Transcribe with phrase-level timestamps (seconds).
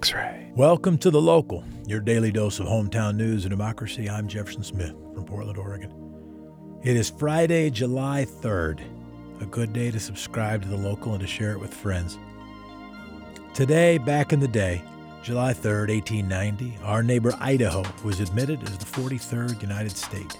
[0.00, 0.50] X Ray.
[0.56, 4.08] Welcome to The Local, your daily dose of hometown news and democracy.
[4.08, 5.92] I'm Jefferson Smith from Portland, Oregon.
[6.82, 8.80] It is Friday, July 3rd,
[9.42, 12.18] a good day to subscribe to The Local and to share it with friends.
[13.52, 14.80] Today, back in the day,
[15.22, 20.34] July 3rd, 1890, our neighbor Idaho was admitted as the 43rd United State.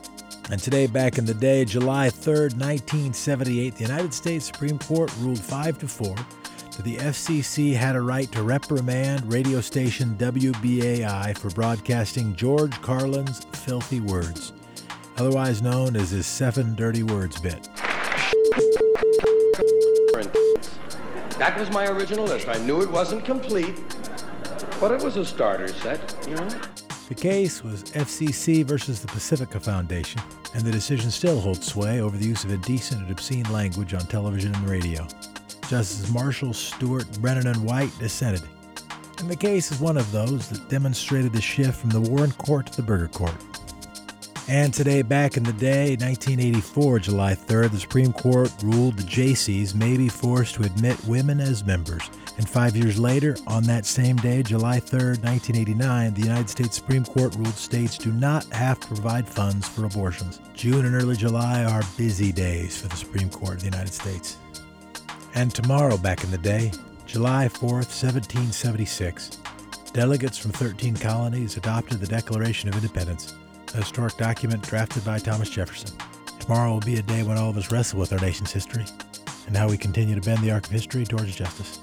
[0.50, 5.38] And today, back in the day, July 3rd, 1978, the United States Supreme Court ruled
[5.38, 6.39] 5 to 4 that
[6.82, 14.00] the FCC had a right to reprimand radio station WBAI for broadcasting George Carlin's filthy
[14.00, 14.52] words,
[15.16, 17.68] otherwise known as his seven dirty words bit.
[21.38, 22.48] That was my original list.
[22.48, 23.80] I knew it wasn't complete,
[24.80, 26.49] but it was a starter set, you know?
[27.08, 30.22] The case was FCC versus the Pacifica Foundation,
[30.54, 34.02] and the decision still holds sway over the use of indecent and obscene language on
[34.02, 35.06] television and radio.
[35.70, 38.42] Justices Marshall, Stewart, Brennan, and White dissented.
[39.19, 42.66] And the case is one of those that demonstrated the shift from the Warren Court
[42.66, 43.36] to the Burger Court.
[44.48, 49.77] And today, back in the day, 1984, July 3rd, the Supreme Court ruled the Jaycees
[49.77, 52.02] may be forced to admit women as members.
[52.36, 57.05] And five years later, on that same day, July 3rd, 1989, the United States Supreme
[57.05, 60.40] Court ruled states do not have to provide funds for abortions.
[60.52, 64.36] June and early July are busy days for the Supreme Court of the United States.
[65.34, 66.73] And tomorrow, back in the day,
[67.06, 69.39] July 4th, 1776,
[69.92, 73.34] delegates from 13 colonies adopted the Declaration of Independence,
[73.75, 75.97] a historic document drafted by Thomas Jefferson.
[76.41, 78.84] Tomorrow will be a day when all of us wrestle with our nation's history
[79.47, 81.81] and how we continue to bend the arc of history towards justice.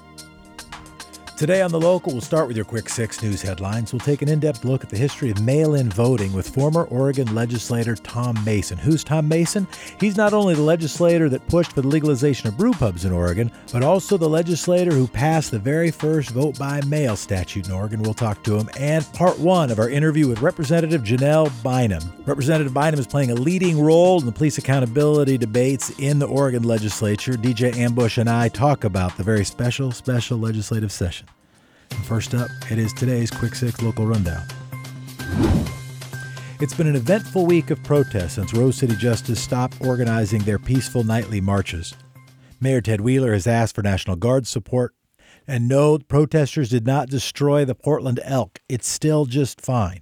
[1.38, 3.92] Today on The Local, we'll start with your quick six news headlines.
[3.92, 6.82] We'll take an in depth look at the history of mail in voting with former
[6.86, 8.76] Oregon legislator Tom Mason.
[8.76, 9.68] Who's Tom Mason?
[10.00, 13.52] He's not only the legislator that pushed for the legalization of brew pubs in Oregon,
[13.72, 18.02] but also the legislator who passed the very first vote by mail statute in Oregon.
[18.02, 18.68] We'll talk to him.
[18.76, 22.02] And part one of our interview with Representative Janelle Bynum.
[22.26, 26.64] Representative Bynum is playing a leading role in the police accountability debates in the Oregon
[26.64, 27.34] legislature.
[27.34, 31.27] DJ Ambush and I talk about the very special, special legislative session.
[32.04, 34.46] First up, it is today's Quick Six Local Rundown.
[36.60, 41.04] It's been an eventful week of protests since Rose City Justice stopped organizing their peaceful
[41.04, 41.94] nightly marches.
[42.60, 44.94] Mayor Ted Wheeler has asked for National Guard support.
[45.46, 48.58] And no, protesters did not destroy the Portland elk.
[48.68, 50.00] It's still just fine.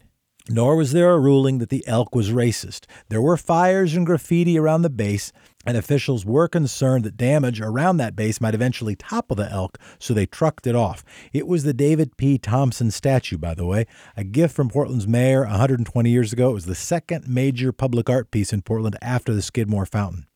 [0.48, 2.86] Nor was there a ruling that the elk was racist.
[3.10, 5.32] There were fires and graffiti around the base,
[5.66, 10.14] and officials were concerned that damage around that base might eventually topple the elk, so
[10.14, 11.04] they trucked it off.
[11.32, 12.38] It was the David P.
[12.38, 16.50] Thompson statue, by the way, a gift from Portland's mayor 120 years ago.
[16.50, 20.26] It was the second major public art piece in Portland after the Skidmore Fountain.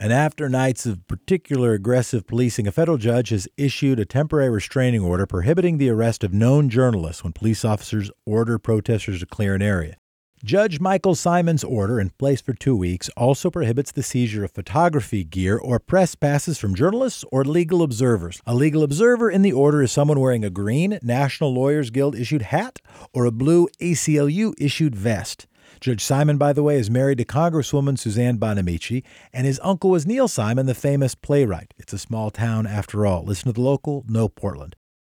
[0.00, 5.02] And after nights of particular aggressive policing, a federal judge has issued a temporary restraining
[5.02, 9.62] order prohibiting the arrest of known journalists when police officers order protesters to clear an
[9.62, 9.96] area.
[10.44, 15.24] Judge Michael Simon's order, in place for two weeks, also prohibits the seizure of photography
[15.24, 18.40] gear or press passes from journalists or legal observers.
[18.46, 22.42] A legal observer in the order is someone wearing a green National Lawyers Guild issued
[22.42, 22.78] hat
[23.12, 25.48] or a blue ACLU issued vest.
[25.80, 30.06] Judge Simon, by the way, is married to Congresswoman Suzanne Bonamici, and his uncle was
[30.06, 31.74] Neil Simon, the famous playwright.
[31.78, 33.24] It's a small town after all.
[33.24, 34.76] Listen to the local, know Portland.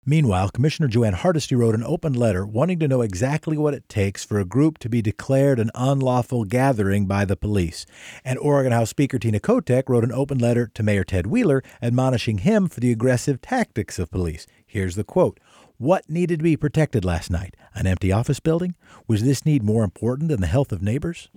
[0.07, 3.89] Meanwhile, Commissioner Jo Ann Hardesty wrote an open letter wanting to know exactly what it
[3.89, 7.85] takes for a group to be declared an unlawful gathering by the police.
[8.25, 12.39] And Oregon House Speaker Tina Kotek wrote an open letter to Mayor Ted Wheeler admonishing
[12.39, 14.47] him for the aggressive tactics of police.
[14.67, 15.41] Here's the quote
[15.77, 17.57] what needed to be protected last night?
[17.73, 18.75] An empty office building?
[19.07, 21.29] Was this need more important than the health of neighbors?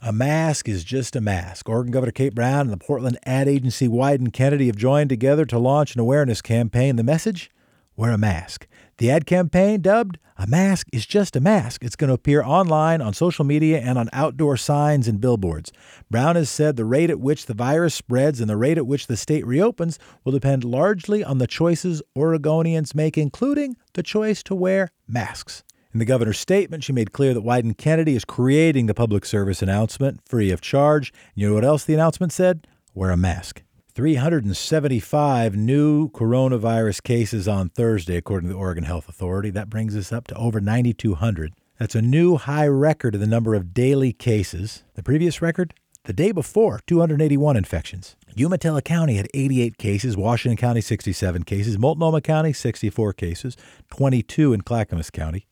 [0.00, 1.68] A mask is just a mask.
[1.68, 5.58] Oregon Governor Kate Brown and the Portland ad agency Wieden Kennedy have joined together to
[5.58, 6.96] launch an awareness campaign.
[6.96, 7.50] The message?
[7.96, 8.66] Wear a mask.
[8.98, 13.00] The ad campaign, dubbed A Mask is Just a Mask, it's going to appear online,
[13.00, 15.72] on social media, and on outdoor signs and billboards.
[16.10, 19.06] Brown has said the rate at which the virus spreads and the rate at which
[19.06, 24.54] the state reopens will depend largely on the choices Oregonians make, including the choice to
[24.54, 25.64] wear masks.
[25.94, 29.62] In the governor's statement, she made clear that Wieden Kennedy is creating the public service
[29.62, 31.14] announcement free of charge.
[31.34, 32.66] You know what else the announcement said?
[32.94, 33.62] Wear a mask.
[33.96, 39.48] 375 new coronavirus cases on Thursday, according to the Oregon Health Authority.
[39.48, 41.54] That brings us up to over 9,200.
[41.78, 44.84] That's a new high record in the number of daily cases.
[44.96, 45.72] The previous record?
[46.04, 48.16] The day before, 281 infections.
[48.36, 53.56] Umatilla County had 88 cases, Washington County 67 cases, Multnomah County 64 cases,
[53.90, 55.46] 22 in Clackamas County.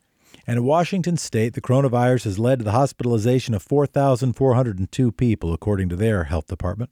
[0.46, 5.88] And in Washington state, the coronavirus has led to the hospitalization of 4,402 people, according
[5.88, 6.90] to their health department.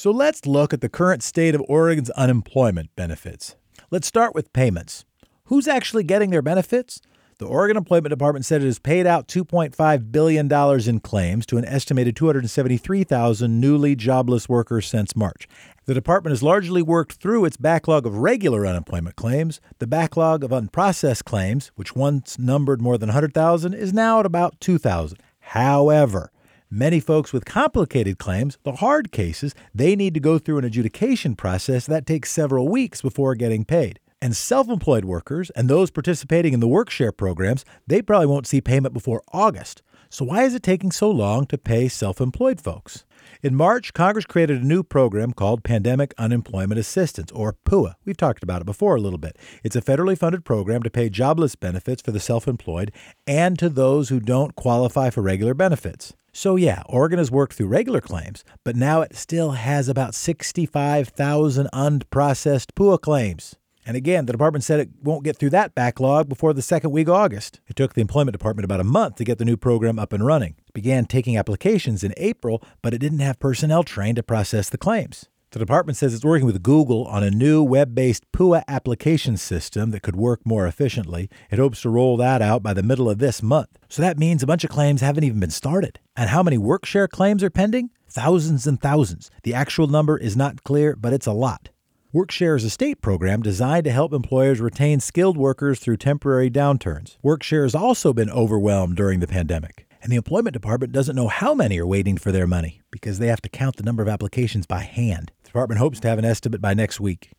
[0.00, 3.56] So let's look at the current state of Oregon's unemployment benefits.
[3.90, 5.04] Let's start with payments.
[5.44, 7.02] Who's actually getting their benefits?
[7.36, 10.50] The Oregon Employment Department said it has paid out $2.5 billion
[10.88, 15.46] in claims to an estimated 273,000 newly jobless workers since March.
[15.84, 19.60] The department has largely worked through its backlog of regular unemployment claims.
[19.80, 24.58] The backlog of unprocessed claims, which once numbered more than 100,000, is now at about
[24.60, 25.18] 2,000.
[25.40, 26.32] However,
[26.72, 31.34] Many folks with complicated claims, the hard cases, they need to go through an adjudication
[31.34, 33.98] process that takes several weeks before getting paid.
[34.22, 38.60] And self employed workers and those participating in the workshare programs, they probably won't see
[38.60, 39.82] payment before August.
[40.10, 43.04] So, why is it taking so long to pay self employed folks?
[43.42, 47.94] In March, Congress created a new program called Pandemic Unemployment Assistance, or PUA.
[48.04, 49.36] We've talked about it before a little bit.
[49.64, 52.92] It's a federally funded program to pay jobless benefits for the self employed
[53.26, 56.14] and to those who don't qualify for regular benefits.
[56.32, 61.68] So, yeah, Oregon has worked through regular claims, but now it still has about 65,000
[61.72, 63.56] unprocessed PUA claims.
[63.86, 67.08] And again, the department said it won't get through that backlog before the second week
[67.08, 67.60] of August.
[67.66, 70.24] It took the employment department about a month to get the new program up and
[70.24, 70.54] running.
[70.68, 74.78] It began taking applications in April, but it didn't have personnel trained to process the
[74.78, 75.29] claims.
[75.52, 79.90] The department says it's working with Google on a new web based PUA application system
[79.90, 81.28] that could work more efficiently.
[81.50, 83.76] It hopes to roll that out by the middle of this month.
[83.88, 85.98] So that means a bunch of claims haven't even been started.
[86.16, 87.90] And how many workshare claims are pending?
[88.08, 89.28] Thousands and thousands.
[89.42, 91.70] The actual number is not clear, but it's a lot.
[92.14, 97.16] Workshare is a state program designed to help employers retain skilled workers through temporary downturns.
[97.24, 99.88] Workshare has also been overwhelmed during the pandemic.
[100.02, 103.26] And the employment department doesn't know how many are waiting for their money because they
[103.26, 105.30] have to count the number of applications by hand.
[105.50, 107.32] Department hopes to have an estimate by next week.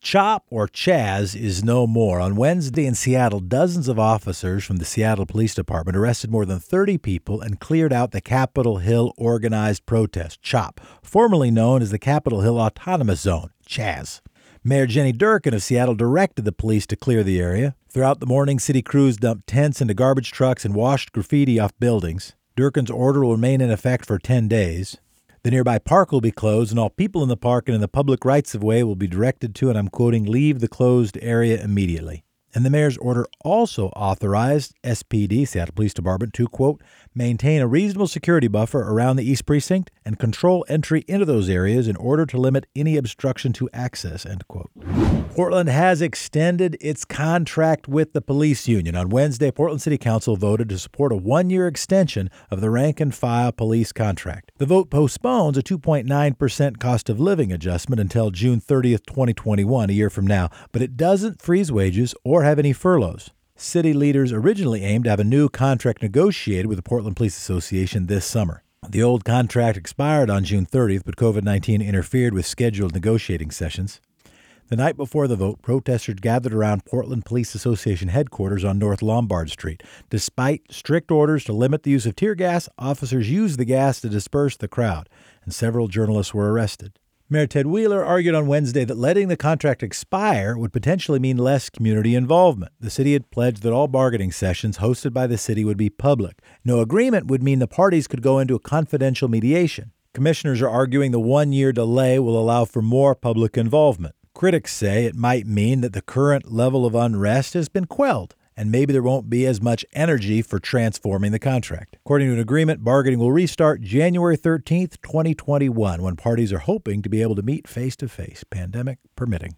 [0.00, 2.18] CHOP or Chaz is no more.
[2.18, 6.58] On Wednesday in Seattle, dozens of officers from the Seattle Police Department arrested more than
[6.58, 11.98] 30 people and cleared out the Capitol Hill organized protest, CHOP, formerly known as the
[12.00, 14.20] Capitol Hill Autonomous Zone, Chaz.
[14.64, 17.76] Mayor Jenny Durkan of Seattle directed the police to clear the area.
[17.88, 22.34] Throughout the morning, city crews dumped tents into garbage trucks and washed graffiti off buildings.
[22.56, 24.96] Durkan's order will remain in effect for 10 days.
[25.46, 27.86] The nearby park will be closed, and all people in the park and in the
[27.86, 31.62] public rights of way will be directed to, and I'm quoting, leave the closed area
[31.62, 32.24] immediately.
[32.56, 36.80] And the mayor's order also authorized SPD, Seattle Police Department, to, quote,
[37.14, 41.86] maintain a reasonable security buffer around the East Precinct and control entry into those areas
[41.86, 44.70] in order to limit any obstruction to access, end quote.
[45.34, 48.96] Portland has extended its contract with the police union.
[48.96, 53.00] On Wednesday, Portland City Council voted to support a one year extension of the rank
[53.00, 54.50] and file police contract.
[54.56, 60.08] The vote postpones a 2.9% cost of living adjustment until June 30th, 2021, a year
[60.08, 63.30] from now, but it doesn't freeze wages or have any furloughs.
[63.56, 68.06] City leaders originally aimed to have a new contract negotiated with the Portland Police Association
[68.06, 68.62] this summer.
[68.88, 74.00] The old contract expired on June 30th, but COVID 19 interfered with scheduled negotiating sessions.
[74.68, 79.48] The night before the vote, protesters gathered around Portland Police Association headquarters on North Lombard
[79.48, 79.82] Street.
[80.10, 84.08] Despite strict orders to limit the use of tear gas, officers used the gas to
[84.08, 85.08] disperse the crowd,
[85.44, 86.98] and several journalists were arrested.
[87.28, 91.68] Mayor Ted Wheeler argued on Wednesday that letting the contract expire would potentially mean less
[91.68, 92.70] community involvement.
[92.78, 96.40] The city had pledged that all bargaining sessions hosted by the city would be public.
[96.64, 99.90] No agreement would mean the parties could go into a confidential mediation.
[100.14, 104.14] Commissioners are arguing the one year delay will allow for more public involvement.
[104.32, 108.70] Critics say it might mean that the current level of unrest has been quelled and
[108.70, 111.96] maybe there won't be as much energy for transforming the contract.
[112.04, 117.08] According to an agreement, bargaining will restart January 13th, 2021, when parties are hoping to
[117.08, 119.56] be able to meet face to face, pandemic permitting.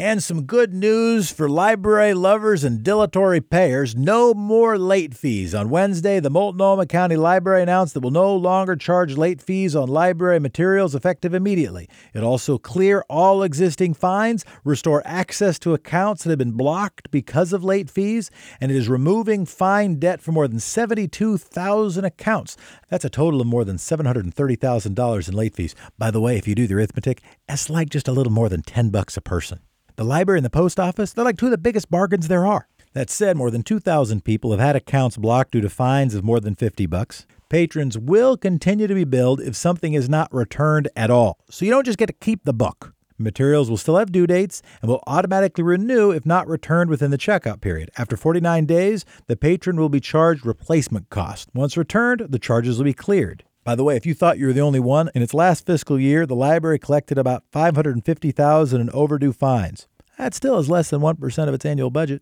[0.00, 3.94] And some good news for library lovers and dilatory payers.
[3.94, 5.54] No more late fees.
[5.54, 9.90] On Wednesday, the Multnomah County Library announced that will no longer charge late fees on
[9.90, 11.86] library materials effective immediately.
[12.14, 17.52] It also clear all existing fines, restore access to accounts that have been blocked because
[17.52, 22.56] of late fees, and it is removing fine debt for more than 72,000 accounts.
[22.88, 25.74] That's a total of more than $730,000 in late fees.
[25.98, 28.62] By the way, if you do the arithmetic, that's like just a little more than
[28.62, 29.60] 10 bucks a person.
[30.00, 32.66] The library and the post office, they're like two of the biggest bargains there are.
[32.94, 36.40] That said, more than 2,000 people have had accounts blocked due to fines of more
[36.40, 37.26] than 50 bucks.
[37.50, 41.70] Patrons will continue to be billed if something is not returned at all, so you
[41.70, 42.94] don't just get to keep the book.
[43.18, 47.18] Materials will still have due dates and will automatically renew if not returned within the
[47.18, 47.90] checkout period.
[47.98, 51.50] After 49 days, the patron will be charged replacement cost.
[51.52, 53.44] Once returned, the charges will be cleared.
[53.64, 56.00] By the way, if you thought you were the only one, in its last fiscal
[56.00, 59.86] year, the library collected about 550,000 in overdue fines.
[60.20, 62.20] That still is less than 1% of its annual budget.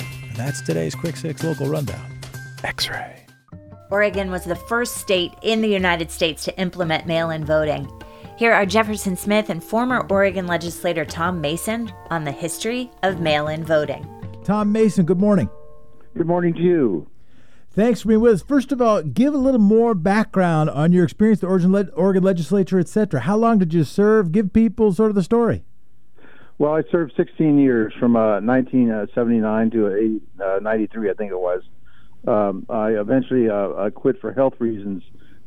[0.00, 2.20] And that's today's Quick Six Local Rundown.
[2.62, 3.24] X ray.
[3.90, 7.90] Oregon was the first state in the United States to implement mail in voting.
[8.36, 13.48] Here are Jefferson Smith and former Oregon legislator Tom Mason on the history of mail
[13.48, 14.06] in voting.
[14.44, 15.48] Tom Mason, good morning.
[16.14, 17.08] Good morning to you.
[17.70, 18.42] Thanks for being with us.
[18.42, 22.22] First of all, give a little more background on your experience, the Oregon, Le- Oregon
[22.22, 23.20] legislature, etc.
[23.20, 24.32] How long did you serve?
[24.32, 25.64] Give people sort of the story.
[26.58, 31.62] Well, I served 16 years from uh, 1979 to uh, 93, I think it was.
[32.26, 35.02] Um, I eventually uh, I quit for health reasons.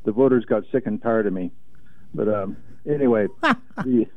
[0.06, 1.52] The voters got sick and tired of me.
[2.14, 4.08] But um, anyway, the,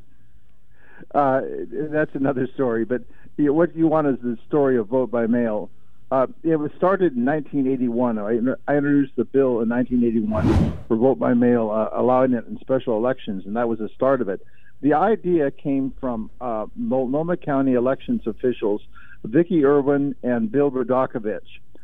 [1.15, 2.85] uh, that's another story.
[2.85, 3.03] But
[3.37, 5.71] you know, what you want is the story of vote by mail.
[6.11, 8.19] Uh, it was started in 1981.
[8.19, 12.59] I, I, introduced the bill in 1981 for vote by mail, uh, allowing it in
[12.61, 14.47] special elections, and that was the start of it.
[14.83, 18.83] The idea came from uh, Multnomah County elections officials,
[19.25, 21.39] Vicki Irwin and Bill Rudakovich.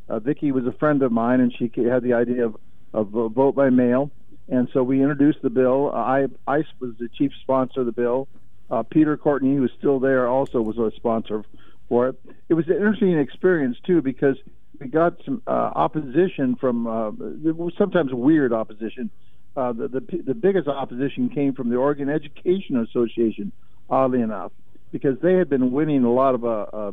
[0.08, 2.56] Uh, Vicki was a friend of mine, and she had the idea of,
[2.92, 4.10] of vote by mail.
[4.48, 5.92] And so we introduced the bill.
[5.94, 8.26] I, I was the chief sponsor of the bill.
[8.68, 11.44] Uh, Peter Courtney, who was still there, also was a sponsor
[11.88, 12.20] for it.
[12.48, 14.36] It was an interesting experience too because
[14.80, 17.12] we got some uh, opposition from uh,
[17.76, 19.10] sometimes weird opposition.
[19.56, 23.50] Uh, the, the the biggest opposition came from the Oregon Education Association,
[23.90, 24.52] oddly enough,
[24.92, 26.92] because they had been winning a lot of uh, uh,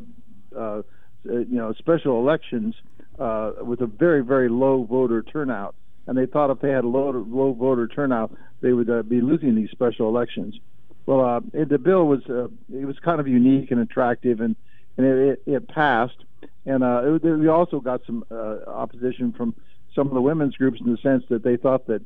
[0.57, 0.81] uh,
[1.23, 2.75] you know special elections
[3.19, 5.75] uh, with a very very low voter turnout,
[6.07, 8.31] and they thought if they had a low low voter turnout,
[8.61, 10.59] they would uh, be losing these special elections.
[11.05, 14.55] Well, uh, it, the bill was uh, it was kind of unique and attractive, and
[14.97, 16.17] and it, it, it passed.
[16.65, 19.55] And uh, it, we also got some uh, opposition from
[19.93, 22.01] some of the women's groups in the sense that they thought that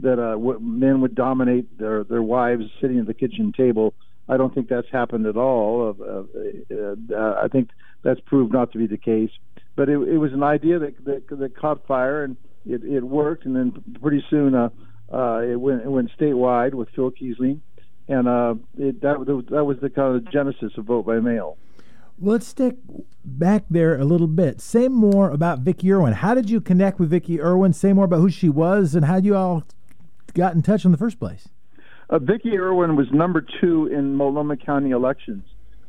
[0.00, 3.94] that uh, men would dominate their their wives sitting at the kitchen table.
[4.28, 5.94] I don't think that's happened at all.
[6.00, 7.70] Uh, uh, I think
[8.02, 9.30] that's proved not to be the case.
[9.76, 13.44] But it, it was an idea that, that that caught fire and it, it worked.
[13.44, 14.70] And then pretty soon uh,
[15.12, 17.60] uh, it went it went statewide with Phil Keisling,
[18.08, 19.18] and uh, it, that
[19.50, 21.56] that was the kind of genesis of vote by mail.
[22.20, 22.76] Let's stick
[23.24, 24.60] back there a little bit.
[24.60, 26.12] Say more about Vicki Irwin.
[26.12, 27.72] How did you connect with Vicki Irwin?
[27.72, 29.64] Say more about who she was and how you all
[30.34, 31.48] got in touch in the first place.
[32.10, 35.44] Uh, Vicki Irwin was number two in Multnomah County elections.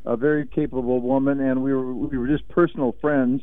[0.05, 3.41] A very capable woman, and we were we were just personal friends.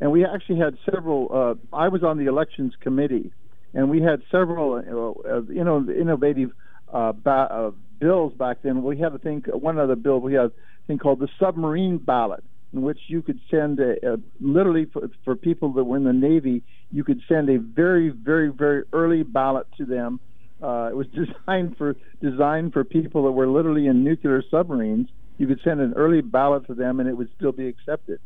[0.00, 1.28] And we actually had several.
[1.72, 3.32] Uh, I was on the elections committee,
[3.72, 6.50] and we had several, uh, you know, innovative
[6.92, 8.82] uh, ba- uh, bills back then.
[8.82, 10.20] We had a thing, one other bill.
[10.20, 10.52] We had a
[10.86, 15.36] thing called the submarine ballot, in which you could send a, a, literally for, for
[15.36, 19.66] people that were in the Navy, you could send a very, very, very early ballot
[19.78, 20.20] to them.
[20.62, 21.06] Uh, it was
[21.46, 25.08] designed for designed for people that were literally in nuclear submarines.
[25.38, 28.20] You could send an early ballot to them, and it would still be accepted.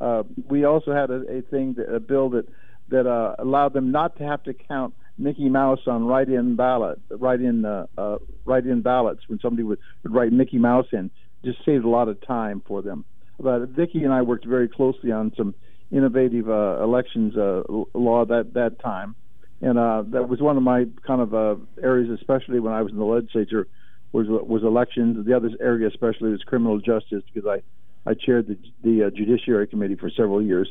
[0.00, 2.46] Uh, we also had a, a thing, that, a bill that
[2.88, 7.64] that uh, allowed them not to have to count Mickey Mouse on write-in ballot, write-in
[7.64, 11.10] uh, uh, write-in ballots when somebody would, would write Mickey Mouse in
[11.44, 13.04] just saved a lot of time for them.
[13.38, 15.54] But Vicki and I worked very closely on some
[15.90, 17.62] innovative uh, elections uh,
[17.94, 19.14] law that that time,
[19.60, 22.92] and uh, that was one of my kind of uh, areas, especially when I was
[22.92, 23.66] in the legislature,
[24.12, 25.24] was was elections.
[25.26, 29.66] The other area, especially, was criminal justice because I I chaired the the uh, Judiciary
[29.66, 30.70] Committee for several years,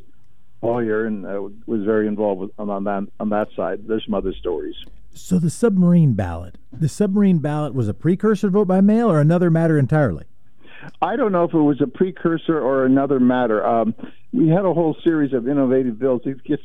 [0.62, 3.82] all year, and uh, was very involved with, on that on that side.
[3.88, 4.76] There's some other stories.
[5.14, 9.20] So the submarine ballot, the submarine ballot was a precursor to vote by mail, or
[9.20, 10.26] another matter entirely.
[11.02, 13.66] I don't know if it was a precursor or another matter.
[13.66, 13.94] Um,
[14.32, 16.22] we had a whole series of innovative bills.
[16.24, 16.64] Gets,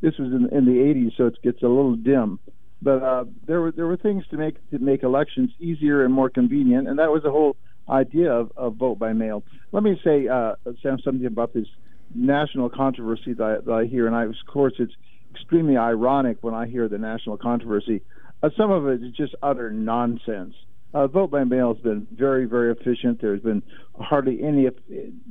[0.00, 2.38] this was in, in the 80s, so it gets a little dim.
[2.80, 6.28] But uh, there were there were things to make to make elections easier and more
[6.28, 7.56] convenient, and that was the whole
[7.88, 9.42] idea of, of vote by mail.
[9.72, 11.66] Let me say, uh, Sam, something about this
[12.14, 14.92] national controversy that I, that I hear, and I, of course it's
[15.30, 18.02] extremely ironic when I hear the national controversy.
[18.42, 20.54] Uh, some of it is just utter nonsense
[20.94, 23.20] uh, vote by mail has been very, very efficient.
[23.20, 23.62] There's been
[24.00, 24.68] hardly any,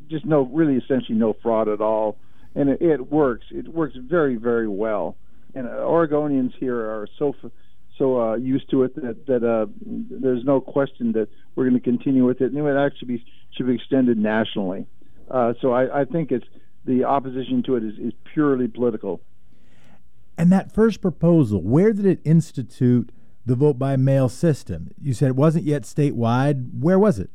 [0.10, 2.18] just no, really essentially no fraud at all,
[2.54, 3.46] and it, it works.
[3.50, 5.16] It works very, very well.
[5.56, 7.34] And Oregonians here are so
[7.98, 11.84] so uh, used to it that that uh, there's no question that we're going to
[11.84, 14.86] continue with it, and it actually be should be extended nationally.
[15.30, 16.48] Uh, so I, I think it's
[16.86, 19.22] the opposition to it is, is purely political.
[20.38, 23.12] And that first proposal, where did it institute?
[23.46, 24.92] The vote by mail system.
[25.02, 26.80] You said it wasn't yet statewide.
[26.80, 27.30] Where was it?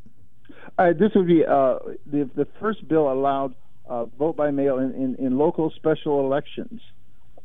[0.79, 3.55] This would be uh, the the first bill allowed
[3.88, 6.81] uh, vote by mail in, in, in local special elections,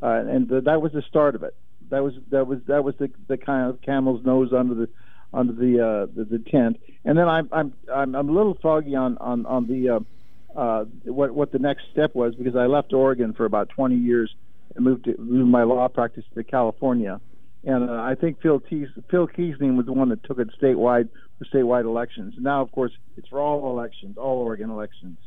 [0.01, 1.55] uh, and the, that was the start of it.
[1.89, 4.89] That was that was that was the, the kind of camel's nose under the
[5.33, 6.79] under the uh, the, the tent.
[7.05, 10.85] And then I'm I'm I'm, I'm a little foggy on on on the uh, uh,
[11.05, 14.33] what what the next step was because I left Oregon for about 20 years
[14.75, 17.19] and moved to moved my law practice to California
[17.63, 21.09] and uh, I think Phil Te- Phil Keisling was the one that took it statewide
[21.39, 22.33] for statewide elections.
[22.37, 25.17] Now, of course, it's for all elections, all Oregon elections.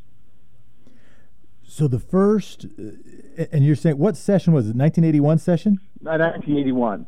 [1.69, 4.77] So the first, uh, and you're saying what session was it?
[4.77, 5.79] 1981 session?
[6.01, 7.07] 1981.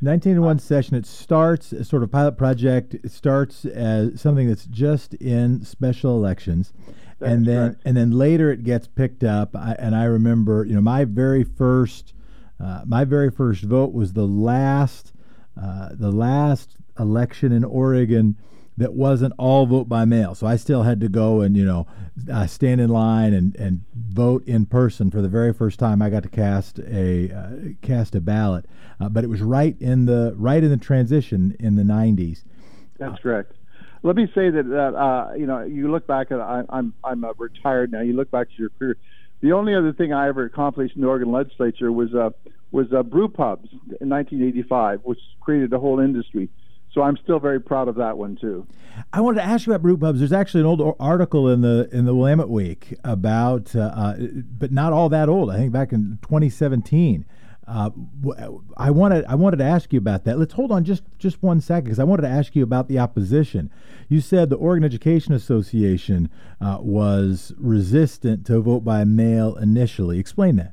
[0.00, 0.96] 1981 session.
[0.96, 2.94] It starts as sort of pilot project.
[2.94, 6.72] It starts as something that's just in special elections,
[7.18, 7.82] That's and then correct.
[7.84, 9.54] and then later it gets picked up.
[9.56, 12.14] I, and I remember, you know, my very first,
[12.60, 15.12] uh, my very first vote was the last,
[15.60, 18.36] uh, the last election in Oregon
[18.78, 20.34] that wasn't all vote by mail.
[20.36, 21.86] So I still had to go and you know
[22.32, 26.00] uh, stand in line and, and vote in person for the very first time.
[26.00, 27.50] I got to cast a uh,
[27.82, 28.66] cast a ballot,
[29.00, 32.44] uh, but it was right in the right in the transition in the '90s.
[32.98, 33.52] That's correct.
[34.04, 37.24] Let me say that that uh, you know you look back at I, I'm I'm
[37.36, 38.00] retired now.
[38.00, 38.96] You look back to your career.
[39.40, 42.30] The only other thing I ever accomplished in the Oregon legislature was uh,
[42.70, 43.68] was uh, brew pubs
[44.00, 46.48] in 1985, which created a whole industry.
[46.92, 48.66] So I'm still very proud of that one too.
[49.12, 50.18] I wanted to ask you about brew pubs.
[50.18, 54.16] There's actually an old article in the in the Willamette Week about, uh, uh,
[54.58, 55.50] but not all that old.
[55.50, 57.24] I think back in 2017.
[57.68, 57.90] Uh,
[58.78, 60.38] I wanted I wanted to ask you about that.
[60.38, 62.98] Let's hold on just just one second because I wanted to ask you about the
[62.98, 63.70] opposition.
[64.08, 66.30] You said the Oregon Education Association
[66.62, 70.18] uh, was resistant to vote by mail initially.
[70.18, 70.72] Explain that.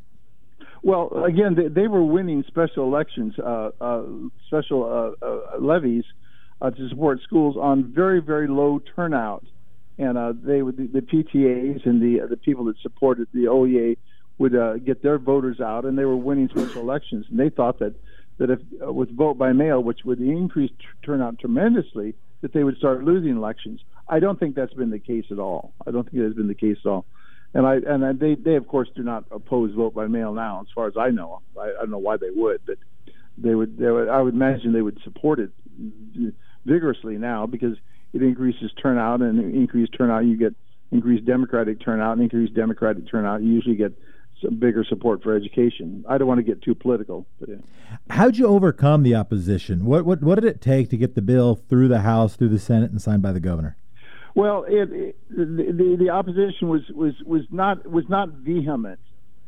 [0.83, 4.03] Well, again, they, they were winning special elections, uh, uh,
[4.47, 4.83] special
[5.21, 6.05] uh, uh, levies
[6.61, 9.45] to support schools on very, very low turnout,
[9.97, 13.97] and they the, the PTAs and the the people that supported the OEA
[14.37, 17.25] would uh, get their voters out, and they were winning special elections.
[17.29, 17.95] And they thought that
[18.37, 22.63] that if uh, with vote by mail, which would increase t- turnout tremendously, that they
[22.63, 23.81] would start losing elections.
[24.09, 25.73] I don't think that's been the case at all.
[25.87, 27.05] I don't think that has been the case at all.
[27.53, 30.61] And I and I, they they of course do not oppose vote by mail now,
[30.61, 31.41] as far as I know.
[31.57, 32.77] I, I don't know why they would, but
[33.37, 34.09] they would, they would.
[34.09, 35.51] I would imagine they would support it
[36.65, 37.77] vigorously now because
[38.13, 40.53] it increases turnout, and increased turnout you get
[40.91, 43.93] increased Democratic turnout, and increased Democratic turnout you usually get
[44.41, 46.03] some bigger support for education.
[46.07, 47.55] I don't want to get too political, but yeah.
[48.09, 49.85] How'd you overcome the opposition?
[49.85, 52.59] What what what did it take to get the bill through the House, through the
[52.59, 53.77] Senate, and signed by the governor?
[54.35, 58.99] Well, it, it, the, the the opposition was was was not was not vehement.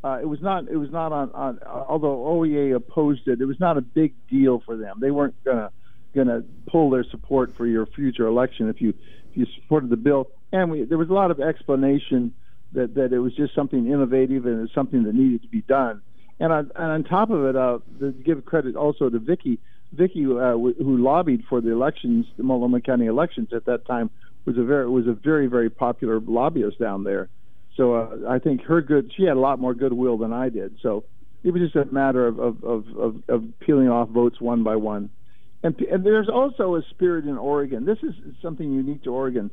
[0.03, 3.41] Uh, it was not it was not on, on although OEA opposed it.
[3.41, 4.97] It was not a big deal for them.
[5.01, 5.71] They weren't gonna
[6.15, 8.93] gonna pull their support for your future election if you
[9.29, 10.31] if you supported the bill.
[10.53, 12.33] And we, there was a lot of explanation
[12.73, 15.61] that that it was just something innovative and it was something that needed to be
[15.61, 16.01] done.
[16.39, 19.59] And on, and on top of it, uh, to give credit also to Vicki,
[19.91, 24.09] Vicki, uh, w- who lobbied for the elections, the Multnomah County elections at that time,
[24.45, 27.29] was a very was a very very popular lobbyist down there.
[27.75, 30.77] So uh, I think her good she had a lot more goodwill than I did.
[30.81, 31.05] So
[31.43, 34.75] it was just a matter of of, of, of, of peeling off votes one by
[34.75, 35.09] one.
[35.63, 37.83] And, and there's also a spirit in Oregon.
[37.83, 39.49] This is something unique to Oregon.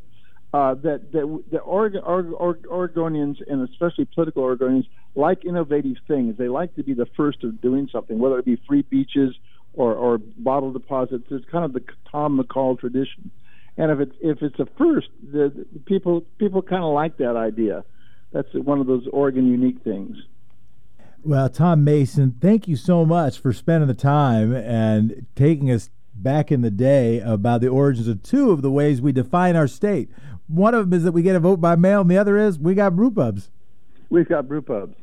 [0.54, 4.86] Uh, that that the Oregon, or, or, Oregonians and especially political Oregonians
[5.16, 6.36] like innovative things.
[6.38, 9.34] They like to be the first of doing something, whether it be free beaches
[9.72, 11.24] or, or bottle deposits.
[11.32, 13.32] It's kind of the Tom McCall tradition.
[13.76, 17.34] And if it's if it's a first, the, the people people kind of like that
[17.34, 17.84] idea.
[18.30, 20.16] That's one of those Oregon unique things.
[21.24, 26.52] Well, Tom Mason, thank you so much for spending the time and taking us back
[26.52, 30.10] in the day about the origins of two of the ways we define our state.
[30.48, 32.58] One of them is that we get a vote by mail, and the other is
[32.58, 33.50] we got brew pubs.
[34.10, 34.96] We've got brew pubs.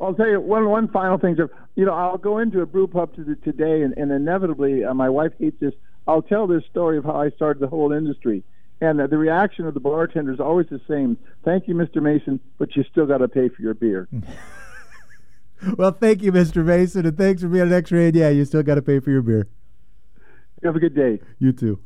[0.00, 1.36] I'll tell you one one final thing.
[1.36, 1.50] Jeff.
[1.74, 4.94] You know, I'll go into a brew pub to the, today, and, and inevitably, uh,
[4.94, 5.74] my wife hates this.
[6.06, 8.42] I'll tell this story of how I started the whole industry,
[8.80, 11.18] and uh, the reaction of the bartender is always the same.
[11.44, 12.00] Thank you, Mr.
[12.00, 14.08] Mason, but you still got to pay for your beer.
[15.76, 16.64] well, thank you, Mr.
[16.64, 18.00] Mason, and thanks for being an extra.
[18.00, 19.48] And yeah, you still got to pay for your beer.
[20.62, 21.20] You have a good day.
[21.38, 21.78] You too.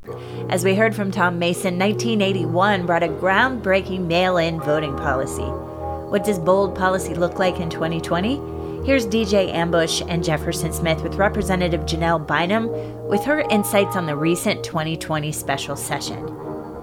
[0.48, 5.42] As we heard from Tom Mason, 1981 brought a groundbreaking mail in voting policy.
[5.42, 8.60] What does bold policy look like in 2020?
[8.86, 12.68] Here's DJ Ambush and Jefferson Smith with Representative Janelle Bynum
[13.08, 16.24] with her insights on the recent 2020 special session.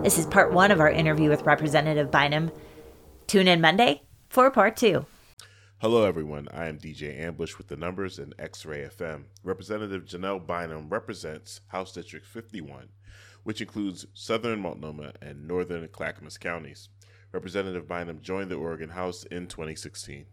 [0.04, 2.52] This is part one of our interview with Representative Bynum.
[3.28, 5.06] Tune in Monday for part two.
[5.80, 6.48] Hello, everyone.
[6.52, 9.26] I am DJ Ambush with the numbers and X Ray FM.
[9.44, 12.90] Representative Janelle Bynum represents House District 51,
[13.44, 16.90] which includes southern Multnomah and northern Clackamas counties.
[17.32, 20.26] Representative Bynum joined the Oregon House in 2016.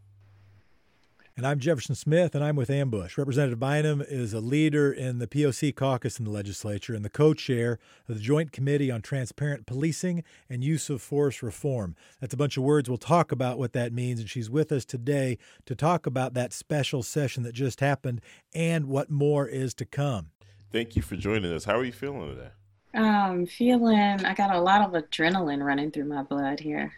[1.36, 3.18] And I'm Jefferson Smith, and I'm with Ambush.
[3.18, 7.34] Representative Bynum is a leader in the POC caucus in the legislature and the co
[7.34, 11.96] chair of the Joint Committee on Transparent Policing and Use of Force Reform.
[12.20, 12.88] That's a bunch of words.
[12.88, 14.20] We'll talk about what that means.
[14.20, 18.20] And she's with us today to talk about that special session that just happened
[18.54, 20.30] and what more is to come.
[20.70, 21.64] Thank you for joining us.
[21.64, 22.50] How are you feeling today?
[22.94, 26.92] I'm feeling I got a lot of adrenaline running through my blood here.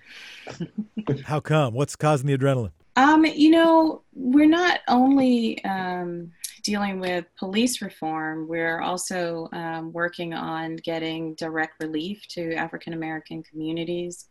[1.24, 1.72] How come?
[1.72, 2.72] What's causing the adrenaline?
[2.96, 6.32] Um, you know, we're not only um,
[6.64, 13.42] dealing with police reform, we're also um, working on getting direct relief to African American
[13.42, 14.28] communities.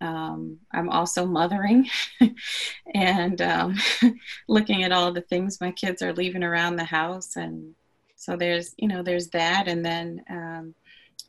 [0.00, 1.88] Um, I'm also mothering
[2.94, 3.76] and um,
[4.48, 7.36] looking at all the things my kids are leaving around the house.
[7.36, 7.76] And
[8.16, 9.68] so there's, you know, there's that.
[9.68, 10.74] And then um,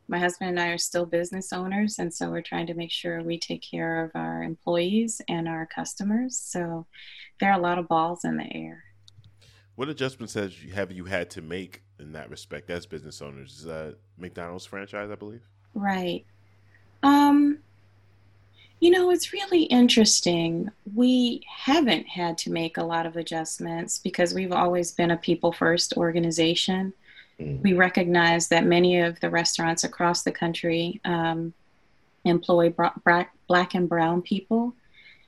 [0.08, 3.23] my husband and I are still business owners, and so we're trying to make sure
[3.23, 6.38] we take care of our employees and our customers.
[6.38, 6.86] So
[7.39, 8.84] there are a lot of balls in the air.
[9.75, 13.53] What adjustments have you, have you had to make in that respect as business owners?
[13.60, 15.41] Is that McDonald's franchise, I believe?
[15.73, 16.25] Right.
[17.01, 17.60] Um,
[18.79, 20.69] you know, it's really interesting.
[20.93, 25.53] We haven't had to make a lot of adjustments because we've always been a people
[25.53, 26.93] first organization.
[27.62, 31.53] We recognize that many of the restaurants across the country um,
[32.25, 32.73] employ
[33.47, 34.73] black and brown people.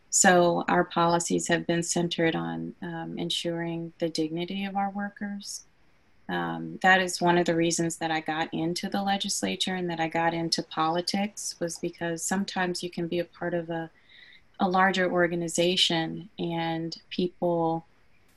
[0.09, 5.65] So our policies have been centered on um, ensuring the dignity of our workers.
[6.27, 9.99] Um, that is one of the reasons that I got into the legislature and that
[9.99, 13.91] I got into politics was because sometimes you can be a part of a,
[14.59, 17.85] a larger organization and people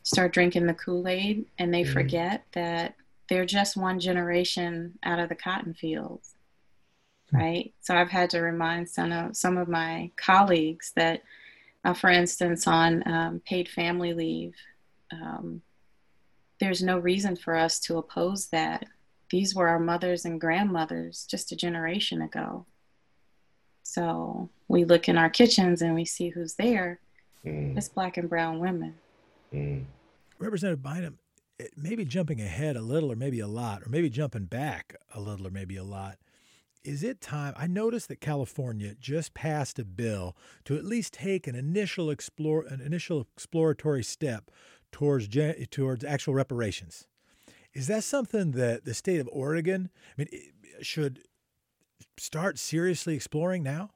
[0.03, 1.93] start drinking the Kool-Aid and they mm-hmm.
[1.93, 2.95] forget that
[3.29, 6.35] they're just one generation out of the cotton fields
[7.31, 7.75] right?
[7.81, 11.23] So i've had to remind some of some of my colleagues that
[11.85, 14.55] uh, for instance on um, paid family leave
[15.13, 15.63] um,
[16.61, 18.87] there's no reason for us to oppose that.
[19.31, 22.67] These were our mothers and grandmothers just a generation ago.
[23.83, 27.01] So we look in our kitchens and we see who's there.
[27.47, 27.79] Mm.
[27.79, 28.95] it's black and brown women.
[29.55, 29.85] Mm.
[30.39, 31.19] representative bynum
[31.77, 35.47] maybe jumping ahead a little or maybe a lot, or maybe jumping back a little
[35.47, 36.19] or maybe a lot.
[36.85, 37.55] Is it time?
[37.57, 42.65] I noticed that California just passed a bill to at least take an initial explore
[42.67, 44.51] an initial exploratory step
[44.93, 45.29] towards
[45.71, 47.07] towards actual reparations.
[47.75, 50.29] Is that something that the state of Oregon, I mean,
[50.81, 51.21] should
[52.17, 53.91] start seriously exploring now?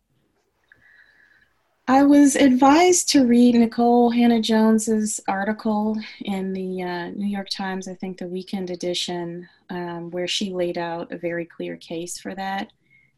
[1.88, 7.94] I was advised to read Nikole Hannah-Jones's article in the uh, New York Times, I
[7.94, 12.72] think the weekend edition, um, where she laid out a very clear case for that.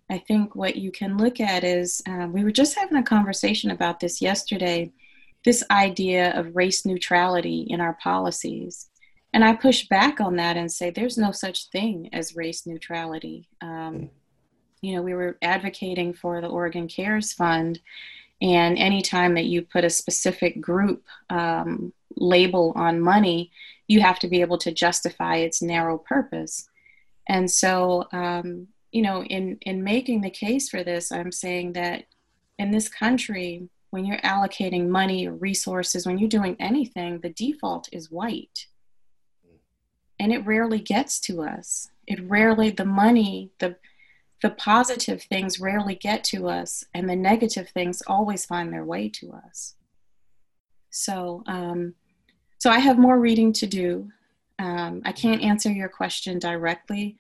[0.09, 3.71] I think what you can look at is um, we were just having a conversation
[3.71, 4.93] about this yesterday
[5.45, 8.89] this idea of race neutrality in our policies.
[9.33, 13.49] And I push back on that and say there's no such thing as race neutrality.
[13.61, 14.11] Um,
[14.81, 17.81] you know, we were advocating for the Oregon Cares Fund
[18.45, 23.51] and anytime that you put a specific group um, label on money,
[23.89, 26.69] you have to be able to justify its narrow purpose.
[27.27, 32.05] And so, um, you know, in, in making the case for this, I'm saying that
[32.59, 37.89] in this country, when you're allocating money or resources, when you're doing anything, the default
[37.93, 38.67] is white.
[40.21, 41.89] And it rarely gets to us.
[42.07, 43.77] It rarely, the money, the
[44.45, 49.09] the positive things rarely get to us, and the negative things always find their way
[49.09, 49.75] to us.
[50.91, 51.95] So, um,
[52.59, 54.11] so I have more reading to do.
[54.59, 57.17] Um, I can't answer your question directly,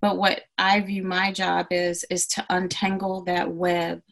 [0.00, 4.02] but what I view my job is is to untangle that web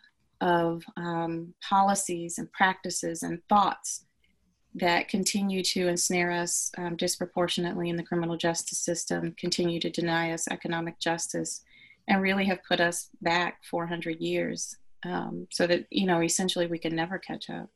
[0.41, 4.05] of um, policies and practices and thoughts
[4.77, 10.31] that continue to ensnare us um, disproportionately in the criminal justice system, continue to deny
[10.31, 11.65] us economic justice,
[12.09, 16.79] and really have put us back 400 years um, so that, you know, essentially we
[16.79, 17.69] can never catch up.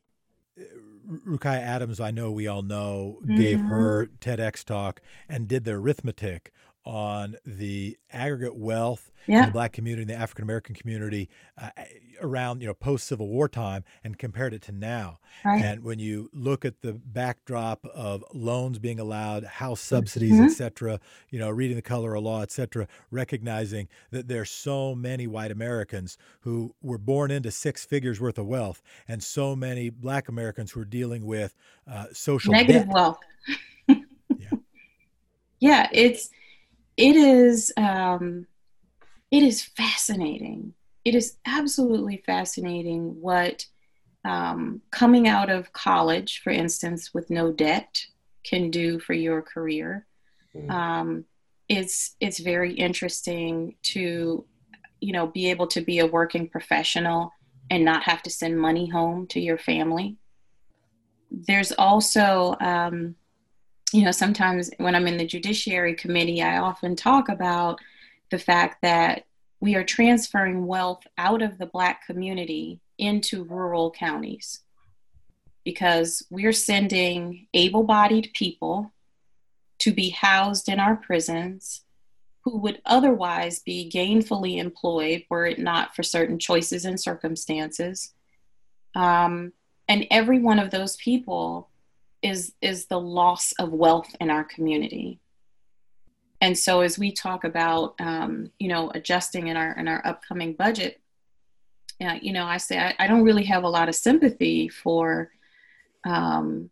[1.08, 3.68] Rukaiyah Adams, I know we all know, gave mm-hmm.
[3.68, 6.52] her TEDx talk and did the arithmetic
[6.90, 9.38] on the aggregate wealth yeah.
[9.38, 11.70] in the black community and the African American community uh,
[12.20, 15.20] around you know post Civil War time and compared it to now.
[15.44, 15.64] Right.
[15.64, 20.46] And when you look at the backdrop of loans being allowed, house subsidies, mm-hmm.
[20.46, 20.98] et cetera,
[21.28, 25.52] you know, reading the color of law, et cetera, recognizing that there's so many white
[25.52, 30.72] Americans who were born into six figures worth of wealth, and so many black Americans
[30.72, 31.54] who are dealing with
[31.88, 32.92] uh, social negative debt.
[32.92, 33.18] wealth.
[33.88, 33.94] yeah.
[35.60, 36.30] Yeah, it's
[37.00, 38.46] it is um,
[39.30, 40.74] it is fascinating.
[41.04, 43.66] It is absolutely fascinating what
[44.24, 48.04] um, coming out of college, for instance, with no debt
[48.44, 50.06] can do for your career.
[50.54, 50.70] Mm.
[50.70, 51.24] Um,
[51.68, 54.44] it's it's very interesting to
[55.00, 57.32] you know be able to be a working professional
[57.70, 60.16] and not have to send money home to your family.
[61.30, 63.14] There's also um,
[63.92, 67.80] you know sometimes when I'm in the Judiciary Committee, I often talk about
[68.30, 69.24] the fact that
[69.60, 74.60] we are transferring wealth out of the Black community into rural counties
[75.64, 78.92] because we're sending able bodied people
[79.80, 81.82] to be housed in our prisons
[82.44, 88.12] who would otherwise be gainfully employed were it not for certain choices and circumstances.
[88.94, 89.52] Um,
[89.88, 91.69] and every one of those people
[92.22, 95.20] is, is the loss of wealth in our community.
[96.40, 100.54] And so as we talk about, um, you know, adjusting in our, in our upcoming
[100.54, 101.00] budget,
[102.00, 105.30] uh, you know, I say I, I, don't really have a lot of sympathy for
[106.04, 106.70] um,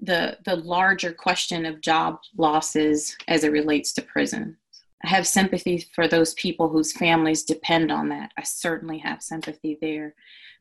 [0.00, 4.56] the the larger question of job losses as it relates to prison.
[5.04, 8.32] I have sympathy for those people whose families depend on that.
[8.36, 10.14] I certainly have sympathy there.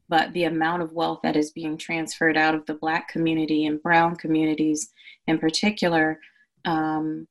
[0.08, 3.82] But the amount of wealth that is being transferred out of the Black community and
[3.82, 4.92] Brown communities
[5.28, 6.20] in particular
[6.66, 7.28] um,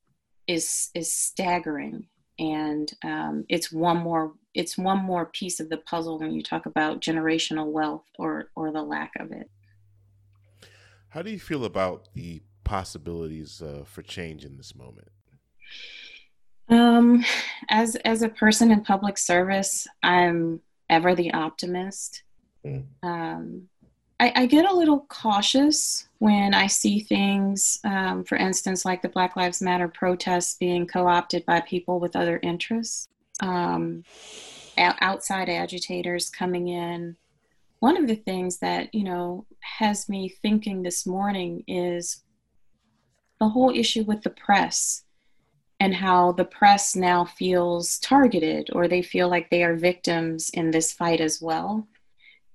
[0.47, 2.07] is is staggering,
[2.37, 6.65] and um, it's one more it's one more piece of the puzzle when you talk
[6.65, 9.49] about generational wealth or or the lack of it.
[11.09, 15.07] How do you feel about the possibilities uh, for change in this moment?
[16.67, 17.23] Um,
[17.69, 22.23] as as a person in public service, I'm ever the optimist.
[22.65, 22.83] Mm.
[23.03, 23.69] Um,
[24.19, 29.09] I, I, get a little cautious when I see things, um, for instance, like the
[29.09, 33.07] Black Lives Matter protests being co opted by people with other interests
[33.41, 34.03] um,
[34.77, 37.17] outside agitators coming in.
[37.79, 42.23] One of the things that, you know, has me thinking this morning is
[43.39, 45.03] the whole issue with the press
[45.79, 50.71] and how the press now feels targeted or they feel like they are victims in
[50.71, 51.85] this fight as well.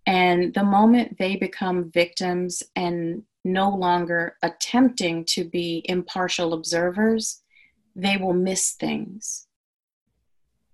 [0.06, 7.42] And the moment they become victims and no longer attempting to be impartial observers,
[7.94, 9.46] they will miss things.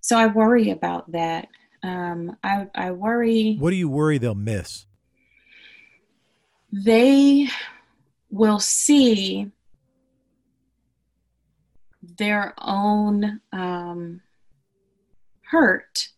[0.01, 1.49] So I worry about that.
[1.83, 3.57] Um, I, I worry.
[3.59, 4.87] What do you worry they'll miss?
[6.73, 7.49] They
[8.31, 9.51] will see
[12.03, 14.21] their own um,
[15.51, 16.09] hurt.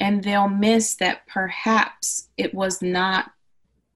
[0.00, 3.30] And they'll miss that perhaps it was not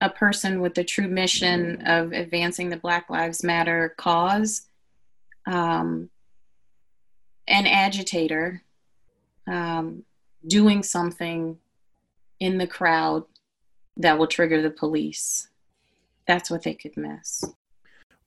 [0.00, 4.62] a person with the true mission of advancing the Black Lives Matter cause,
[5.46, 6.10] um,
[7.46, 8.62] an agitator
[9.46, 10.04] um,
[10.46, 11.58] doing something
[12.40, 13.24] in the crowd
[13.96, 15.48] that will trigger the police.
[16.26, 17.44] That's what they could miss.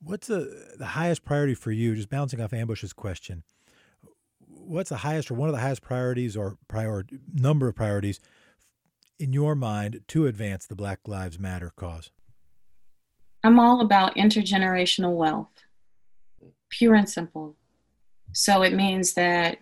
[0.02, 1.94] What's the, the highest priority for you?
[1.94, 3.42] Just bouncing off Ambush's question.
[4.66, 8.18] What's the highest or one of the highest priorities or prior number of priorities
[9.18, 12.10] in your mind to advance the Black Lives Matter cause?
[13.44, 15.52] I'm all about intergenerational wealth,
[16.68, 17.56] pure and simple.
[18.32, 19.58] So it means that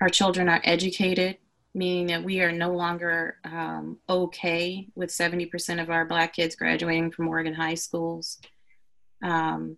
[0.00, 1.36] our children are educated,
[1.74, 7.10] meaning that we are no longer um, okay with 70% of our Black kids graduating
[7.10, 8.38] from Oregon high schools.
[9.22, 9.76] Um,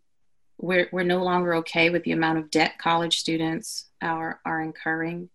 [0.58, 5.28] we're, we're no longer okay with the amount of debt college students are, are incurring.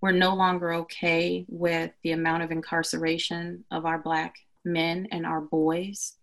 [0.00, 5.40] We're no longer okay with the amount of incarceration of our Black men and our
[5.40, 6.14] boys.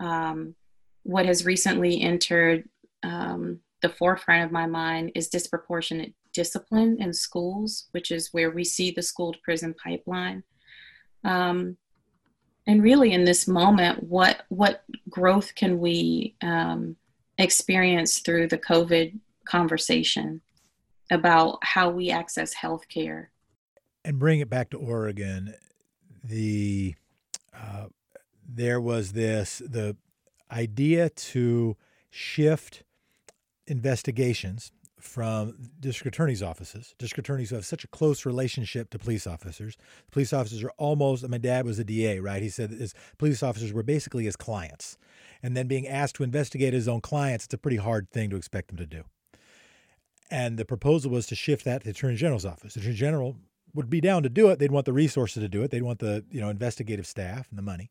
[0.00, 0.54] Um,
[1.02, 2.68] what has recently entered
[3.02, 8.64] um, the forefront of my mind is disproportionate discipline in schools, which is where we
[8.64, 10.42] see the school to prison pipeline.
[11.22, 11.76] Um,
[12.66, 16.96] and really, in this moment, what what growth can we um,
[17.36, 20.40] experience through the COVID conversation
[21.10, 23.26] about how we access healthcare?
[24.04, 25.54] And bring it back to Oregon.
[26.22, 26.94] The
[27.54, 27.86] uh,
[28.46, 29.96] there was this the
[30.50, 31.76] idea to
[32.10, 32.84] shift
[33.66, 34.72] investigations
[35.04, 36.94] from district attorney's offices.
[36.98, 39.76] District attorneys who have such a close relationship to police officers.
[40.10, 42.42] Police officers are almost, my dad was a DA, right?
[42.42, 44.96] He said his police officers were basically his clients.
[45.42, 48.36] And then being asked to investigate his own clients, it's a pretty hard thing to
[48.36, 49.04] expect them to do.
[50.34, 52.74] And the proposal was to shift that to the Attorney General's office.
[52.74, 53.36] The Attorney General
[53.72, 54.58] would be down to do it.
[54.58, 55.70] They'd want the resources to do it.
[55.70, 57.90] They'd want the you know investigative staff and the money.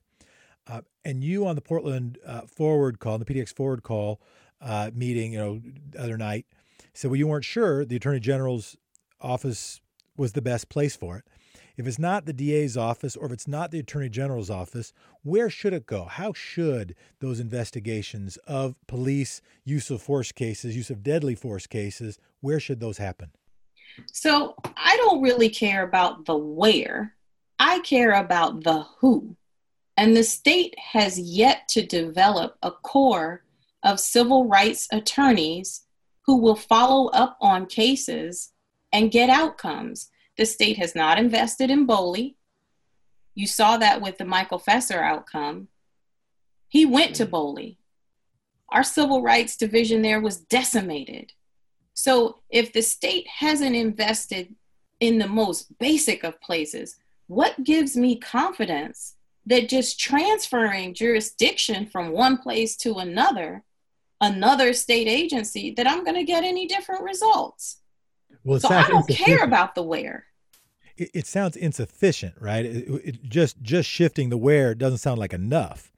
[0.68, 4.22] Uh, and you on the Portland uh, forward call, the PDX forward call
[4.62, 6.46] uh, meeting, you know, the other night–
[6.94, 8.78] said, well, you weren't sure the Attorney General's
[9.20, 9.82] office
[10.16, 11.26] was the best place for it.
[11.76, 15.50] If it's not the DA's office or if it's not the Attorney General's office, where
[15.50, 16.06] should it go?
[16.06, 22.20] How should those investigations of police use of force cases, use of deadly force cases,
[22.42, 23.32] where should those happen?
[24.12, 27.16] So I don't really care about the where,
[27.60, 29.36] I care about the who.
[29.98, 33.44] And the state has yet to develop a core
[33.84, 35.84] of civil rights attorneys
[36.26, 38.52] who will follow up on cases
[38.92, 40.10] and get outcomes.
[40.38, 42.36] The state has not invested in BOLI.
[43.36, 45.68] You saw that with the Michael Fesser outcome.
[46.68, 47.32] He went to mm.
[47.32, 47.78] BOLI.
[48.70, 51.34] Our civil rights division there was decimated.
[51.94, 54.56] So if the state hasn't invested
[55.00, 59.16] in the most basic of places, what gives me confidence
[59.46, 63.64] that just transferring jurisdiction from one place to another,
[64.22, 67.82] another state agency, that I'm going to get any different results?
[68.44, 70.26] Well, so I don't care about the where.
[70.98, 72.66] It, it sounds insufficient, right?
[72.66, 75.92] It, it, just just shifting the where doesn't sound like enough.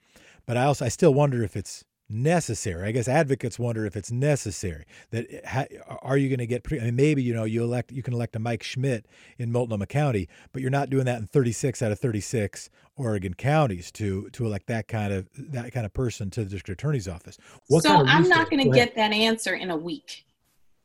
[0.46, 2.88] But I also I still wonder if it's necessary.
[2.88, 4.86] I guess advocates wonder if it's necessary.
[5.12, 5.66] That eh, ha,
[6.02, 6.64] are you going to get?
[6.64, 9.52] Pre, I mean, maybe you know you elect you can elect a Mike Schmidt in
[9.52, 14.30] Multnomah County, but you're not doing that in 36 out of 36 Oregon counties to
[14.30, 17.38] to elect that kind of that kind of person to the district attorney's office.
[17.68, 20.26] What so kind of I'm not going to get that answer in a week.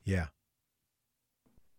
[0.05, 0.27] Yeah.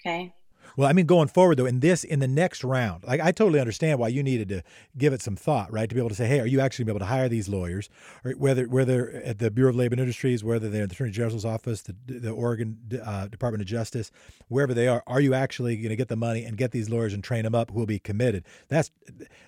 [0.02, 0.34] Okay.
[0.78, 3.60] Well, I mean, going forward though, in this, in the next round, like I totally
[3.60, 4.64] understand why you needed to
[4.98, 5.88] give it some thought, right?
[5.90, 7.90] To be able to say, hey, are you actually able to hire these lawyers,
[8.24, 11.12] or whether whether at the Bureau of Labor and Industries, whether they're in the Attorney
[11.12, 14.12] General's office, the, the Oregon uh, Department of Justice,
[14.48, 17.14] wherever they are, are you actually going to get the money and get these lawyers
[17.14, 18.46] and train them up who will be committed?
[18.70, 18.92] That's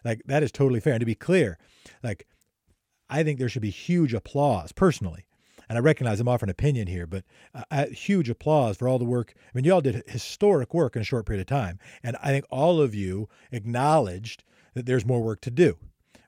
[0.04, 0.94] like that is totally fair.
[0.94, 1.58] And to be clear,
[2.04, 2.28] like
[3.10, 5.26] I think there should be huge applause personally
[5.70, 7.24] and I recognize I'm offering opinion here, but
[7.72, 9.34] uh, huge applause for all the work.
[9.38, 12.30] I mean, you all did historic work in a short period of time, and I
[12.30, 15.78] think all of you acknowledged that there's more work to do,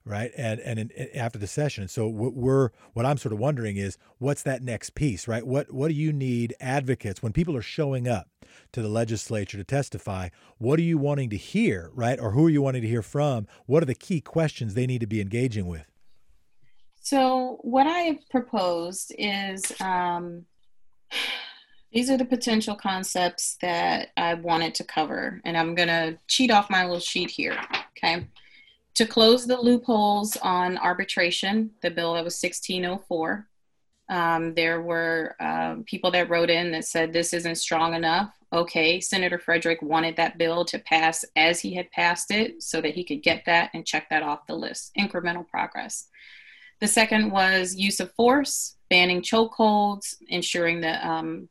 [0.04, 0.32] right?
[0.38, 4.44] And and in, after the session, so we're what I'm sort of wondering is what's
[4.44, 5.46] that next piece, right?
[5.46, 8.30] What what do you need advocates when people are showing up
[8.72, 10.30] to the legislature to testify?
[10.58, 12.20] What are you wanting to hear, right?
[12.20, 13.48] Or who are you wanting to hear from?
[13.66, 15.86] What are the key questions they need to be engaging with?
[17.06, 20.48] So, what I have proposed is um,
[21.94, 26.50] these are the potential concepts that I wanted to cover, and I'm going to cheat
[26.50, 27.60] off my little sheet here.
[27.96, 28.26] Okay.
[28.96, 33.48] To close the loopholes on arbitration, the bill that was 1604,
[34.10, 38.34] um, there were uh, people that wrote in that said this isn't strong enough.
[38.52, 42.96] Okay, Senator Frederick wanted that bill to pass as he had passed it so that
[42.96, 44.92] he could get that and check that off the list.
[44.98, 46.08] Incremental progress.
[46.82, 51.50] The second was use of force, banning chokeholds, ensuring the, um,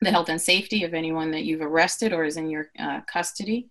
[0.00, 3.68] the health and safety of anyone that you've arrested or is in your uh, custody.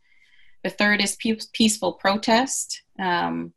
[0.63, 1.17] The third is
[1.53, 3.53] peaceful protest, um,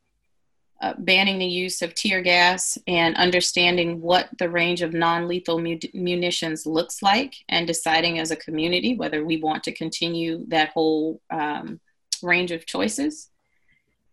[0.81, 5.59] uh, banning the use of tear gas and understanding what the range of non lethal
[5.59, 10.69] mu- munitions looks like and deciding as a community whether we want to continue that
[10.69, 11.79] whole um,
[12.23, 13.29] range of choices.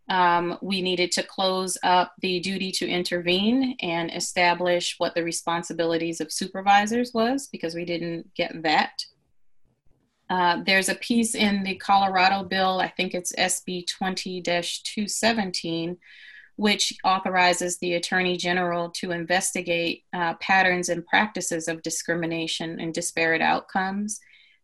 [0.08, 6.20] Um, we needed to close up the duty to intervene and establish what the responsibilities
[6.20, 9.04] of supervisors was because we didn't get that.
[10.28, 15.96] Uh, there's a piece in the Colorado bill, I think it's SB 20 217,
[16.56, 23.42] which authorizes the Attorney General to investigate uh, patterns and practices of discrimination and disparate
[23.42, 24.20] outcomes.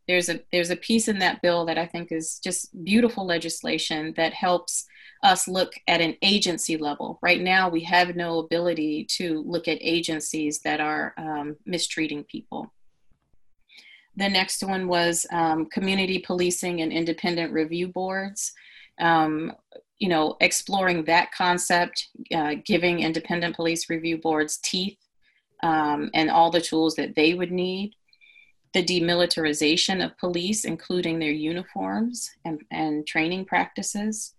[0.08, 4.14] There's a, there's a piece in that bill that I think is just beautiful legislation
[4.16, 4.86] that helps
[5.22, 7.18] us look at an agency level.
[7.22, 12.72] Right now, we have no ability to look at agencies that are um, mistreating people.
[14.16, 18.52] The next one was um, community policing and independent review boards.
[19.00, 19.52] Um,
[19.98, 24.98] you know, exploring that concept, uh, giving independent police review boards teeth
[25.62, 27.94] um, and all the tools that they would need.
[28.74, 34.34] The demilitarization of police, including their uniforms and, and training practices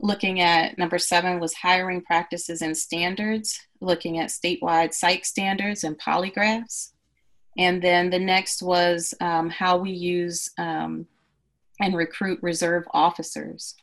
[0.00, 5.98] looking at number seven was hiring practices and standards, looking at statewide psych standards and
[5.98, 6.92] polygraphs.
[7.56, 11.06] And then the next was um, how we use um,
[11.80, 13.74] and recruit reserve officers.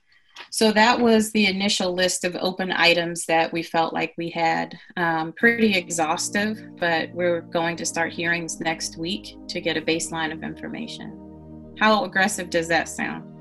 [0.49, 4.77] So that was the initial list of open items that we felt like we had.
[4.97, 10.33] Um, pretty exhaustive, but we're going to start hearings next week to get a baseline
[10.33, 11.75] of information.
[11.79, 13.34] How aggressive does that sound?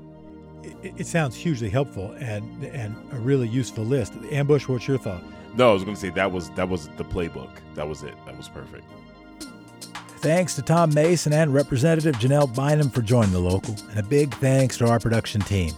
[0.83, 4.13] It, it, sounds hugely helpful and and a really useful list.
[4.31, 5.23] Ambush, what's your thought?
[5.55, 7.49] No, I was going to say that was that was the playbook.
[7.75, 8.13] That was it.
[8.25, 8.83] That was perfect.
[10.19, 14.33] Thanks to Tom Mason and Representative Janelle Bynum for joining the local, and a big
[14.35, 15.71] thanks to our production team.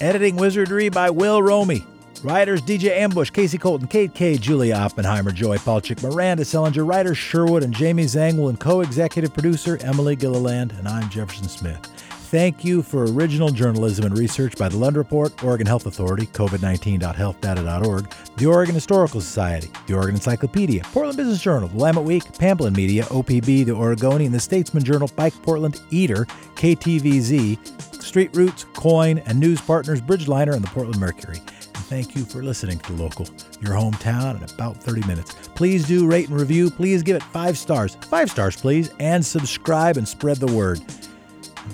[0.00, 1.84] Editing wizardry by Will Romy.
[2.22, 7.62] Writers DJ Ambush, Casey Colton, Kate K, Julia Oppenheimer, Joy Palchik, Miranda Sellinger, writers Sherwood
[7.62, 11.95] and Jamie Zangwill, and co executive producer Emily Gilliland, and I'm Jefferson Smith.
[12.36, 18.12] Thank you for original journalism and research by the Lund Report, Oregon Health Authority, COVID19.healthdata.org,
[18.36, 23.64] the Oregon Historical Society, the Oregon Encyclopedia, Portland Business Journal, Willamette Week, Pamplin Media, OPB,
[23.64, 26.26] the Oregonian, the Statesman Journal, Bike Portland, Eater,
[26.56, 31.40] KTVZ, Street Roots, KOIN, and news partners Bridgeliner and the Portland Mercury.
[31.88, 33.26] Thank you for listening to the Local,
[33.62, 35.34] your hometown in about 30 minutes.
[35.54, 36.70] Please do rate and review.
[36.70, 37.94] Please give it five stars.
[38.10, 38.90] Five stars, please.
[39.00, 40.82] And subscribe and spread the word.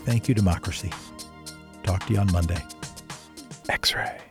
[0.04, 0.90] Thank you, democracy.
[1.82, 2.62] Talk to you on Monday.
[3.68, 4.21] X ray.